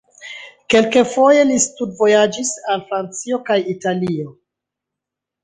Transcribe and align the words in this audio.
Kelkfoje 0.73 1.43
li 1.49 1.57
studvojaĝis 1.65 2.55
al 2.73 2.83
Francio 2.89 3.41
kaj 3.51 3.59
Italio. 3.77 4.35